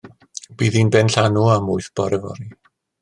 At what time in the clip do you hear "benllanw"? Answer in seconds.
0.95-1.45